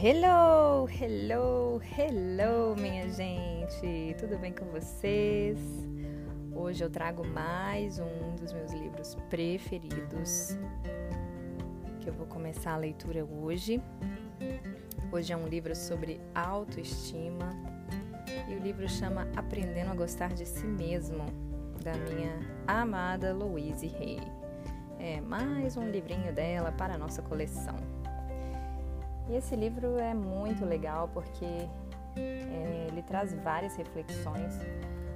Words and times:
Hello, 0.00 0.88
hello, 0.88 1.82
hello, 1.98 2.76
minha 2.80 3.10
gente! 3.10 4.14
Tudo 4.16 4.38
bem 4.38 4.52
com 4.52 4.64
vocês? 4.66 5.58
Hoje 6.54 6.84
eu 6.84 6.88
trago 6.88 7.26
mais 7.26 7.98
um 7.98 8.36
dos 8.36 8.52
meus 8.52 8.72
livros 8.72 9.16
preferidos 9.28 10.56
que 11.98 12.08
eu 12.08 12.12
vou 12.12 12.28
começar 12.28 12.74
a 12.74 12.76
leitura 12.76 13.24
hoje. 13.24 13.82
Hoje 15.10 15.32
é 15.32 15.36
um 15.36 15.48
livro 15.48 15.74
sobre 15.74 16.20
autoestima 16.32 17.50
e 18.48 18.54
o 18.54 18.60
livro 18.60 18.88
chama 18.88 19.26
Aprendendo 19.34 19.90
a 19.90 19.94
Gostar 19.96 20.32
de 20.32 20.46
Si 20.46 20.64
Mesmo, 20.64 21.26
da 21.82 21.94
minha 21.94 22.38
amada 22.68 23.34
Louise 23.34 23.92
Hay. 23.98 24.20
É 25.00 25.20
mais 25.20 25.76
um 25.76 25.90
livrinho 25.90 26.32
dela 26.32 26.70
para 26.70 26.94
a 26.94 26.98
nossa 26.98 27.20
coleção. 27.20 27.97
E 29.28 29.36
esse 29.36 29.54
livro 29.54 29.98
é 29.98 30.14
muito 30.14 30.64
legal 30.64 31.08
porque 31.12 31.44
é, 32.16 32.86
ele 32.88 33.02
traz 33.02 33.32
várias 33.34 33.76
reflexões 33.76 34.58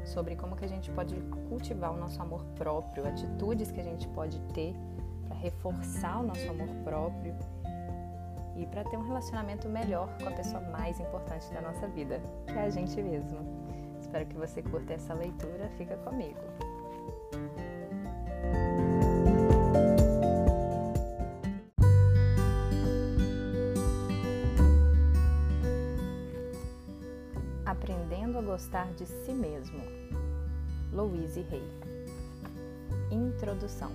sobre 0.04 0.36
como 0.36 0.56
que 0.56 0.64
a 0.64 0.68
gente 0.68 0.90
pode 0.90 1.14
cultivar 1.48 1.92
o 1.92 1.96
nosso 1.96 2.20
amor 2.20 2.44
próprio, 2.56 3.06
atitudes 3.06 3.70
que 3.70 3.80
a 3.80 3.84
gente 3.84 4.06
pode 4.08 4.38
ter 4.52 4.74
para 5.26 5.36
reforçar 5.36 6.20
o 6.20 6.22
nosso 6.24 6.48
amor 6.50 6.68
próprio 6.84 7.34
e 8.56 8.66
para 8.66 8.84
ter 8.84 8.96
um 8.96 9.02
relacionamento 9.02 9.68
melhor 9.68 10.08
com 10.18 10.28
a 10.28 10.32
pessoa 10.32 10.60
mais 10.70 11.00
importante 11.00 11.50
da 11.52 11.62
nossa 11.62 11.88
vida, 11.88 12.20
que 12.46 12.52
é 12.52 12.64
a 12.64 12.70
gente 12.70 13.00
mesmo. 13.00 13.38
Espero 13.98 14.26
que 14.26 14.36
você 14.36 14.62
curta 14.62 14.92
essa 14.92 15.14
leitura, 15.14 15.70
fica 15.78 15.96
comigo. 15.98 16.40
Gostar 28.52 28.92
de 28.92 29.06
Si 29.06 29.32
Mesmo, 29.32 29.80
Louise 30.92 31.40
Hay. 31.50 31.62
Introdução. 33.10 33.90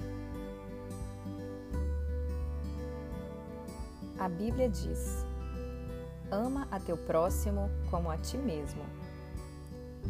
A 4.17 4.27
Bíblia 4.27 4.67
diz: 4.67 5.23
Ama 6.31 6.67
a 6.71 6.79
teu 6.79 6.97
próximo 6.97 7.69
como 7.91 8.09
a 8.09 8.17
ti 8.17 8.35
mesmo. 8.35 8.81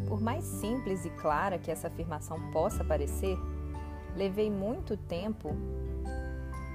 Por 0.07 0.21
mais 0.21 0.45
simples 0.45 1.03
e 1.03 1.09
clara 1.09 1.59
que 1.59 1.69
essa 1.69 1.89
afirmação 1.89 2.39
possa 2.53 2.85
parecer, 2.85 3.37
levei 4.15 4.49
muito 4.49 4.95
tempo, 4.95 5.49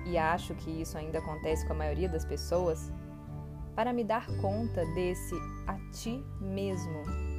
e 0.05 0.19
acho 0.19 0.55
que 0.57 0.83
isso 0.83 0.99
ainda 0.99 1.21
acontece 1.21 1.67
com 1.67 1.73
a 1.73 1.77
maioria 1.77 2.11
das 2.11 2.27
pessoas, 2.27 2.93
para 3.75 3.95
me 3.95 4.05
dar 4.05 4.27
conta 4.43 4.85
desse 4.95 5.35
a 5.67 5.79
ti 5.91 6.23
mesmo. 6.39 7.32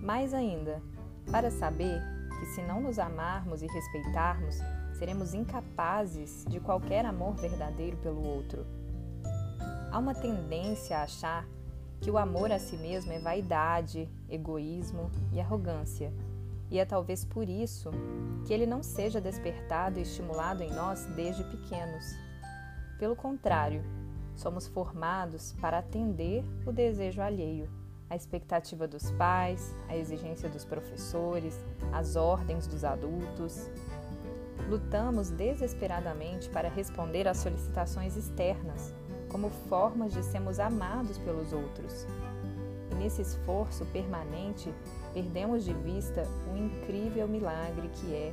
Mais 0.00 0.32
ainda, 0.32 0.82
para 1.30 1.50
saber 1.50 2.00
que 2.38 2.46
se 2.46 2.62
não 2.62 2.80
nos 2.80 2.98
amarmos 2.98 3.62
e 3.62 3.66
respeitarmos, 3.66 4.58
seremos 4.98 5.34
incapazes 5.34 6.44
de 6.48 6.60
qualquer 6.60 7.04
amor 7.04 7.34
verdadeiro 7.34 7.96
pelo 7.98 8.26
outro. 8.26 8.66
Há 9.90 9.98
uma 9.98 10.14
tendência 10.14 10.98
a 10.98 11.02
achar 11.02 11.46
que 12.00 12.10
o 12.10 12.18
amor 12.18 12.52
a 12.52 12.58
si 12.58 12.76
mesmo 12.76 13.12
é 13.12 13.18
vaidade, 13.18 14.08
egoísmo 14.28 15.10
e 15.32 15.40
arrogância, 15.40 16.12
e 16.70 16.78
é 16.78 16.84
talvez 16.84 17.24
por 17.24 17.48
isso 17.48 17.90
que 18.44 18.52
ele 18.52 18.66
não 18.66 18.82
seja 18.82 19.20
despertado 19.20 19.98
e 19.98 20.02
estimulado 20.02 20.62
em 20.62 20.70
nós 20.70 21.06
desde 21.16 21.42
pequenos. 21.44 22.04
Pelo 22.98 23.16
contrário, 23.16 23.82
Somos 24.36 24.66
formados 24.68 25.54
para 25.60 25.78
atender 25.78 26.44
o 26.66 26.72
desejo 26.72 27.22
alheio, 27.22 27.70
a 28.08 28.16
expectativa 28.16 28.86
dos 28.86 29.10
pais, 29.12 29.74
a 29.88 29.96
exigência 29.96 30.48
dos 30.48 30.64
professores, 30.64 31.58
as 31.92 32.16
ordens 32.16 32.66
dos 32.66 32.84
adultos. 32.84 33.68
Lutamos 34.68 35.30
desesperadamente 35.30 36.48
para 36.48 36.68
responder 36.68 37.28
às 37.28 37.38
solicitações 37.38 38.16
externas, 38.16 38.92
como 39.28 39.50
formas 39.68 40.12
de 40.12 40.22
sermos 40.22 40.58
amados 40.58 41.18
pelos 41.18 41.52
outros. 41.52 42.06
E 42.92 42.94
nesse 42.94 43.22
esforço 43.22 43.84
permanente, 43.86 44.72
perdemos 45.12 45.64
de 45.64 45.74
vista 45.74 46.22
o 46.52 46.56
incrível 46.56 47.28
milagre 47.28 47.88
que 47.88 48.14
é 48.14 48.32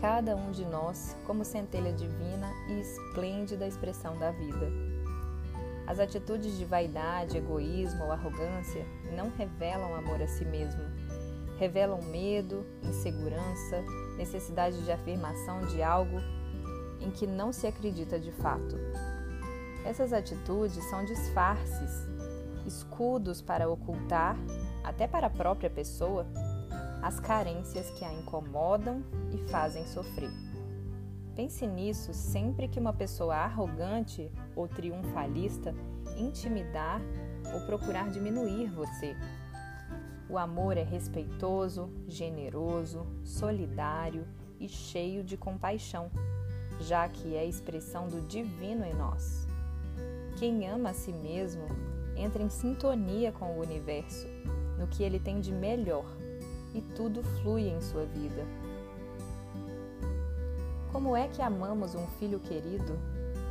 cada 0.00 0.36
um 0.36 0.50
de 0.52 0.64
nós 0.64 1.16
como 1.26 1.44
centelha 1.44 1.92
divina 1.92 2.52
e 2.68 2.80
esplêndida 2.80 3.66
expressão 3.66 4.16
da 4.18 4.30
vida. 4.30 4.97
As 5.88 5.98
atitudes 5.98 6.58
de 6.58 6.66
vaidade, 6.66 7.38
egoísmo 7.38 8.04
ou 8.04 8.12
arrogância 8.12 8.84
não 9.16 9.30
revelam 9.30 9.94
amor 9.94 10.20
a 10.20 10.28
si 10.28 10.44
mesmo. 10.44 10.82
Revelam 11.58 12.02
medo, 12.02 12.66
insegurança, 12.82 13.82
necessidade 14.18 14.84
de 14.84 14.92
afirmação 14.92 15.62
de 15.62 15.82
algo 15.82 16.18
em 17.00 17.10
que 17.10 17.26
não 17.26 17.54
se 17.54 17.66
acredita 17.66 18.20
de 18.20 18.30
fato. 18.32 18.76
Essas 19.82 20.12
atitudes 20.12 20.84
são 20.90 21.06
disfarces, 21.06 22.06
escudos 22.66 23.40
para 23.40 23.66
ocultar, 23.66 24.36
até 24.84 25.08
para 25.08 25.28
a 25.28 25.30
própria 25.30 25.70
pessoa, 25.70 26.26
as 27.02 27.18
carências 27.18 27.88
que 27.92 28.04
a 28.04 28.12
incomodam 28.12 29.02
e 29.32 29.38
fazem 29.50 29.86
sofrer. 29.86 30.30
Pense 31.34 31.66
nisso 31.66 32.12
sempre 32.12 32.68
que 32.68 32.78
uma 32.78 32.92
pessoa 32.92 33.36
arrogante 33.36 34.30
ou 34.58 34.66
triunfalista 34.66 35.72
intimidar 36.16 37.00
ou 37.54 37.60
procurar 37.60 38.10
diminuir 38.10 38.68
você. 38.70 39.16
O 40.28 40.36
amor 40.36 40.76
é 40.76 40.82
respeitoso, 40.82 41.88
generoso, 42.06 43.06
solidário 43.24 44.26
e 44.60 44.68
cheio 44.68 45.22
de 45.22 45.36
compaixão, 45.36 46.10
já 46.80 47.08
que 47.08 47.36
é 47.36 47.40
a 47.40 47.44
expressão 47.44 48.08
do 48.08 48.20
divino 48.22 48.84
em 48.84 48.92
nós. 48.94 49.46
Quem 50.38 50.68
ama 50.68 50.90
a 50.90 50.94
si 50.94 51.12
mesmo 51.12 51.66
entra 52.16 52.42
em 52.42 52.50
sintonia 52.50 53.32
com 53.32 53.56
o 53.56 53.60
universo, 53.60 54.26
no 54.76 54.88
que 54.88 55.02
ele 55.02 55.20
tem 55.20 55.40
de 55.40 55.52
melhor 55.52 56.04
e 56.74 56.82
tudo 56.94 57.22
flui 57.22 57.68
em 57.68 57.80
sua 57.80 58.04
vida. 58.04 58.44
Como 60.92 61.16
é 61.16 61.28
que 61.28 61.40
amamos 61.40 61.94
um 61.94 62.06
filho 62.18 62.40
querido 62.40 62.98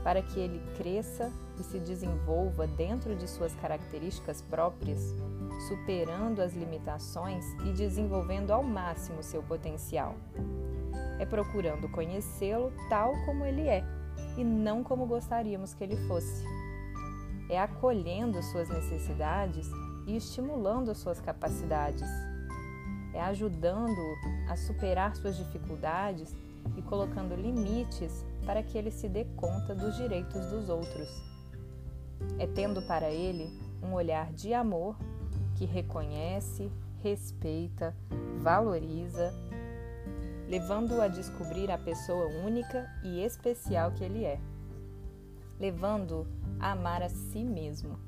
para 0.07 0.21
que 0.21 0.39
ele 0.39 0.61
cresça 0.77 1.29
e 1.59 1.63
se 1.63 1.79
desenvolva 1.79 2.65
dentro 2.65 3.13
de 3.13 3.27
suas 3.27 3.53
características 3.55 4.41
próprias, 4.41 5.13
superando 5.67 6.41
as 6.41 6.53
limitações 6.53 7.43
e 7.65 7.73
desenvolvendo 7.73 8.51
ao 8.51 8.63
máximo 8.63 9.21
seu 9.21 9.43
potencial? 9.43 10.15
É 11.19 11.25
procurando 11.25 11.89
conhecê-lo 11.89 12.71
tal 12.87 13.11
como 13.25 13.43
ele 13.43 13.67
é 13.67 13.83
e 14.37 14.45
não 14.45 14.81
como 14.81 15.05
gostaríamos 15.05 15.73
que 15.73 15.83
ele 15.83 15.97
fosse. 16.07 16.41
É 17.49 17.59
acolhendo 17.59 18.41
suas 18.43 18.69
necessidades 18.69 19.67
e 20.05 20.15
estimulando 20.15 20.95
suas 20.95 21.19
capacidades 21.19 22.07
é 23.13 23.21
ajudando 23.23 23.99
a 24.47 24.55
superar 24.55 25.15
suas 25.15 25.35
dificuldades 25.35 26.33
e 26.75 26.81
colocando 26.81 27.35
limites 27.35 28.25
para 28.45 28.63
que 28.63 28.77
ele 28.77 28.91
se 28.91 29.07
dê 29.07 29.25
conta 29.35 29.73
dos 29.75 29.95
direitos 29.95 30.45
dos 30.49 30.69
outros. 30.69 31.07
É 32.39 32.47
tendo 32.47 32.81
para 32.81 33.09
ele 33.09 33.49
um 33.81 33.93
olhar 33.93 34.31
de 34.33 34.53
amor 34.53 34.97
que 35.55 35.65
reconhece, 35.65 36.71
respeita, 37.01 37.95
valoriza, 38.41 39.33
levando-o 40.47 41.01
a 41.01 41.07
descobrir 41.07 41.69
a 41.71 41.77
pessoa 41.77 42.27
única 42.45 42.89
e 43.03 43.23
especial 43.23 43.91
que 43.91 44.03
ele 44.03 44.23
é, 44.23 44.39
levando-o 45.59 46.27
a 46.59 46.71
amar 46.71 47.03
a 47.03 47.09
si 47.09 47.43
mesmo. 47.43 47.99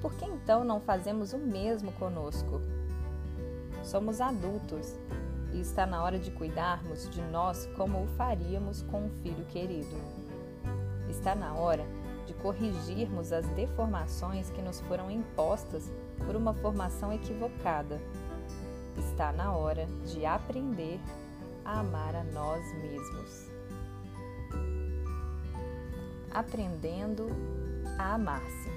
Por 0.00 0.14
que 0.14 0.24
então 0.24 0.64
não 0.64 0.80
fazemos 0.80 1.32
o 1.32 1.38
mesmo 1.38 1.92
conosco? 1.92 2.60
Somos 3.82 4.20
adultos 4.20 4.96
e 5.52 5.60
está 5.60 5.86
na 5.86 6.02
hora 6.02 6.18
de 6.18 6.30
cuidarmos 6.30 7.08
de 7.10 7.20
nós 7.22 7.66
como 7.76 8.02
o 8.02 8.06
faríamos 8.16 8.82
com 8.82 9.06
um 9.06 9.10
filho 9.22 9.44
querido. 9.46 9.96
Está 11.08 11.34
na 11.34 11.54
hora 11.54 11.84
de 12.26 12.34
corrigirmos 12.34 13.32
as 13.32 13.46
deformações 13.48 14.50
que 14.50 14.62
nos 14.62 14.80
foram 14.82 15.10
impostas 15.10 15.90
por 16.24 16.36
uma 16.36 16.54
formação 16.54 17.12
equivocada. 17.12 18.00
Está 18.96 19.32
na 19.32 19.52
hora 19.52 19.86
de 20.06 20.24
aprender 20.24 21.00
a 21.64 21.80
amar 21.80 22.14
a 22.14 22.24
nós 22.24 22.64
mesmos. 22.74 23.50
Aprendendo 26.30 27.28
a 27.98 28.14
amar-se. 28.14 28.70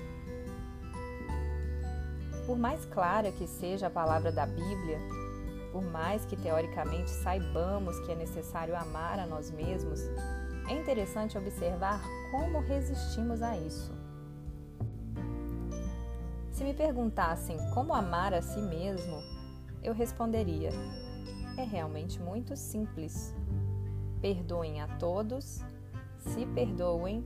Por 2.45 2.57
mais 2.57 2.83
clara 2.85 3.31
que 3.31 3.47
seja 3.47 3.87
a 3.87 3.91
palavra 3.91 4.31
da 4.31 4.45
Bíblia, 4.45 4.99
por 5.73 5.83
mais 5.83 6.23
que 6.23 6.37
teoricamente 6.37 7.09
saibamos 7.09 7.99
que 8.01 8.11
é 8.11 8.15
necessário 8.15 8.75
amar 8.75 9.17
a 9.17 9.25
nós 9.25 9.49
mesmos, 9.49 10.01
é 10.69 10.73
interessante 10.73 11.35
observar 11.35 11.99
como 12.29 12.59
resistimos 12.59 13.41
a 13.41 13.57
isso. 13.57 13.91
Se 16.51 16.63
me 16.63 16.75
perguntassem 16.75 17.57
como 17.73 17.91
amar 17.91 18.35
a 18.35 18.41
si 18.41 18.61
mesmo, 18.61 19.17
eu 19.81 19.93
responderia: 19.95 20.69
é 21.57 21.63
realmente 21.63 22.21
muito 22.21 22.55
simples. 22.55 23.35
Perdoem 24.21 24.79
a 24.79 24.87
todos, 24.99 25.59
se 26.19 26.45
perdoem, 26.53 27.25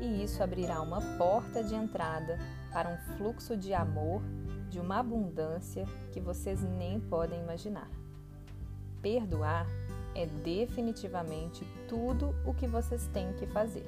e 0.00 0.22
isso 0.22 0.42
abrirá 0.42 0.80
uma 0.80 1.00
porta 1.16 1.62
de 1.62 1.74
entrada 1.74 2.38
para 2.72 2.88
um 2.88 3.16
fluxo 3.16 3.56
de 3.56 3.72
amor, 3.74 4.22
de 4.70 4.78
uma 4.78 4.98
abundância 4.98 5.86
que 6.12 6.20
vocês 6.20 6.62
nem 6.62 7.00
podem 7.00 7.40
imaginar. 7.40 7.90
Perdoar 9.00 9.66
é 10.14 10.26
definitivamente 10.26 11.64
tudo 11.88 12.34
o 12.44 12.52
que 12.52 12.66
vocês 12.66 13.06
têm 13.12 13.32
que 13.34 13.46
fazer. 13.46 13.86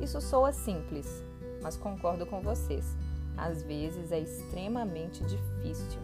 Isso 0.00 0.20
soa 0.20 0.52
simples, 0.52 1.22
mas 1.62 1.76
concordo 1.76 2.26
com 2.26 2.40
vocês, 2.40 2.96
às 3.36 3.62
vezes 3.62 4.12
é 4.12 4.20
extremamente 4.20 5.22
difícil. 5.24 6.00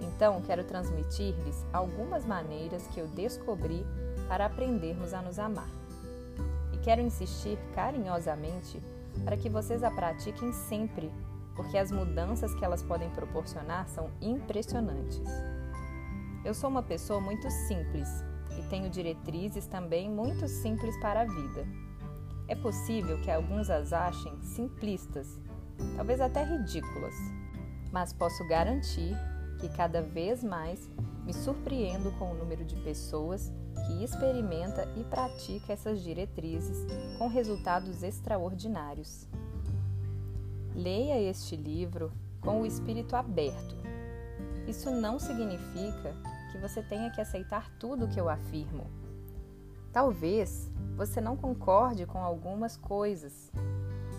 Então, 0.00 0.40
quero 0.42 0.64
transmitir-lhes 0.64 1.64
algumas 1.72 2.24
maneiras 2.24 2.86
que 2.88 3.00
eu 3.00 3.06
descobri 3.08 3.86
para 4.28 4.46
aprendermos 4.46 5.14
a 5.14 5.22
nos 5.22 5.38
amar. 5.38 5.81
Quero 6.82 7.00
insistir 7.00 7.58
carinhosamente 7.74 8.82
para 9.24 9.36
que 9.36 9.48
vocês 9.48 9.84
a 9.84 9.90
pratiquem 9.90 10.52
sempre, 10.52 11.12
porque 11.54 11.78
as 11.78 11.92
mudanças 11.92 12.54
que 12.54 12.64
elas 12.64 12.82
podem 12.82 13.08
proporcionar 13.10 13.88
são 13.88 14.10
impressionantes. 14.20 15.22
Eu 16.44 16.52
sou 16.54 16.68
uma 16.68 16.82
pessoa 16.82 17.20
muito 17.20 17.48
simples 17.50 18.08
e 18.58 18.62
tenho 18.68 18.90
diretrizes 18.90 19.66
também 19.66 20.10
muito 20.10 20.48
simples 20.48 20.98
para 21.00 21.20
a 21.20 21.24
vida. 21.24 21.66
É 22.48 22.56
possível 22.56 23.20
que 23.20 23.30
alguns 23.30 23.70
as 23.70 23.92
achem 23.92 24.36
simplistas, 24.42 25.40
talvez 25.96 26.20
até 26.20 26.42
ridículas, 26.44 27.14
mas 27.92 28.12
posso 28.12 28.46
garantir 28.48 29.16
que 29.60 29.68
cada 29.68 30.02
vez 30.02 30.42
mais 30.42 30.90
me 31.24 31.32
surpreendo 31.32 32.10
com 32.18 32.32
o 32.32 32.34
número 32.34 32.64
de 32.64 32.74
pessoas 32.76 33.52
que 33.86 34.04
experimenta 34.04 34.88
e 34.96 35.04
pratica 35.04 35.72
essas 35.72 36.02
diretrizes 36.02 36.86
com 37.18 37.28
resultados 37.28 38.02
extraordinários. 38.02 39.28
Leia 40.74 41.20
este 41.20 41.56
livro 41.56 42.12
com 42.40 42.62
o 42.62 42.66
espírito 42.66 43.14
aberto. 43.14 43.76
Isso 44.66 44.90
não 44.90 45.18
significa 45.18 46.14
que 46.50 46.58
você 46.58 46.82
tenha 46.82 47.10
que 47.10 47.20
aceitar 47.20 47.70
tudo 47.78 48.04
o 48.04 48.08
que 48.08 48.20
eu 48.20 48.28
afirmo. 48.28 48.86
Talvez 49.92 50.70
você 50.96 51.20
não 51.20 51.36
concorde 51.36 52.06
com 52.06 52.18
algumas 52.18 52.76
coisas. 52.76 53.50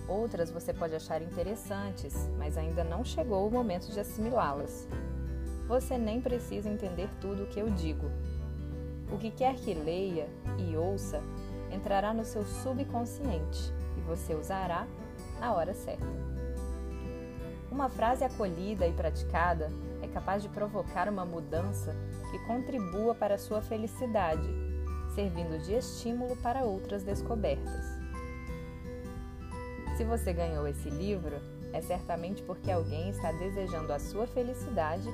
Outras 0.08 0.52
você 0.52 0.74
pode 0.74 0.94
achar 0.94 1.22
interessantes, 1.22 2.30
mas 2.38 2.58
ainda 2.58 2.84
não 2.84 3.04
chegou 3.04 3.48
o 3.48 3.52
momento 3.52 3.92
de 3.92 4.00
assimilá-las. 4.00 4.88
Você 5.68 5.98
nem 5.98 6.20
precisa 6.20 6.70
entender 6.70 7.10
tudo 7.22 7.44
o 7.44 7.48
que 7.48 7.60
eu 7.60 7.70
digo. 7.70 8.12
O 9.14 9.18
que 9.20 9.30
quer 9.30 9.54
que 9.56 9.76
leia 9.76 10.28
e 10.58 10.76
ouça 10.76 11.22
entrará 11.72 12.16
no 12.16 12.26
seu 12.26 12.44
subconsciente 12.44 13.72
e 13.96 14.02
você 14.02 14.34
usará 14.34 14.88
na 15.40 15.54
hora 15.54 15.74
certa. 15.76 16.08
Uma 17.72 17.90
frase 17.90 18.24
acolhida 18.24 18.88
e 18.88 18.92
praticada 18.92 19.72
é 20.02 20.08
capaz 20.08 20.42
de 20.42 20.50
provocar 20.50 21.08
uma 21.08 21.26
mudança 21.26 21.96
que 22.32 22.40
contribua 22.40 23.14
para 23.14 23.36
a 23.36 23.38
sua 23.38 23.62
felicidade, 23.62 24.48
servindo 25.14 25.62
de 25.64 25.74
estímulo 25.74 26.36
para 26.38 26.64
outras 26.64 27.04
descobertas. 27.04 27.86
Se 29.96 30.04
você 30.04 30.34
ganhou 30.34 30.68
esse 30.68 30.90
livro, 30.90 31.36
é 31.72 31.82
certamente 31.82 32.42
porque 32.42 32.72
alguém 32.72 33.10
está 33.10 33.32
desejando 33.32 33.94
a 33.94 34.00
sua 34.00 34.26
felicidade 34.26 35.08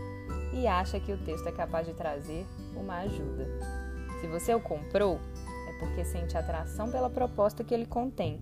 e 0.54 0.68
acha 0.68 1.02
que 1.02 1.12
o 1.12 1.18
texto 1.18 1.48
é 1.48 1.52
capaz 1.52 1.86
de 1.86 1.94
trazer 1.94 2.46
uma 2.76 3.00
ajuda. 3.00 3.79
Se 4.20 4.28
você 4.28 4.54
o 4.54 4.60
comprou, 4.60 5.20
é 5.68 5.80
porque 5.80 6.04
sente 6.04 6.38
atração 6.38 6.92
pela 6.92 7.10
proposta 7.10 7.64
que 7.64 7.74
ele 7.74 7.86
contém, 7.86 8.42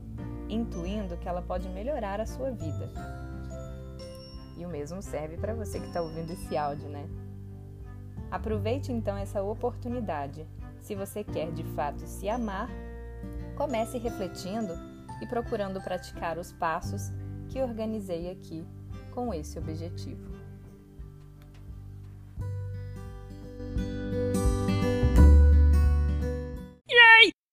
intuindo 0.50 1.18
que 1.18 1.30
ela 1.30 1.42
pode 1.42 1.70
melhorar 1.70 2.20
a 2.20 2.26
sua 2.26 2.52
vida. 2.52 2.92
E 4.58 4.66
o 4.66 4.70
mesmo 4.70 5.02
serve 5.02 5.38
para 5.38 5.54
você 5.54 5.80
que 5.80 5.86
está 5.86 6.02
ouvindo 6.02 6.32
esse 6.32 6.58
áudio, 6.58 6.90
né? 6.90 7.08
Aproveite 8.32 8.92
então 8.92 9.16
essa 9.16 9.44
oportunidade. 9.44 10.48
Se 10.80 10.96
você 10.96 11.24
quer 11.24 11.52
de 11.52 11.64
fato 11.64 12.08
se 12.08 12.28
amar, 12.28 12.70
comece 13.56 13.98
refletindo 13.98 14.74
e 15.22 15.28
procurando 15.28 15.82
praticar 15.82 16.38
os 16.38 16.52
passos 16.52 17.12
que 17.50 17.62
organizei 17.62 18.32
aqui 18.32 18.66
com 19.12 19.34
esse 19.34 19.58
objetivo. 19.60 20.37